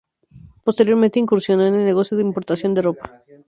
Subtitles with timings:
[0.63, 3.21] Posteriormente, incursionó en el negocio de importación de ropa.